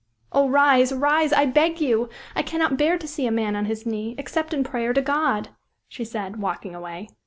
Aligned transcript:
"Oh, 0.31 0.49
rise 0.49 0.91
rise, 0.91 1.31
I 1.31 1.45
beg 1.45 1.79
you! 1.79 2.09
I 2.35 2.41
cannot 2.41 2.75
bear 2.75 2.97
to 2.97 3.07
see 3.07 3.27
a 3.27 3.31
man 3.31 3.55
on 3.55 3.65
his 3.65 3.85
knee, 3.85 4.15
except 4.17 4.51
in 4.51 4.63
prayer 4.63 4.93
to 4.93 5.01
God!" 5.03 5.49
she 5.87 6.03
said, 6.03 6.37
walking 6.41 6.73
away. 6.73 7.09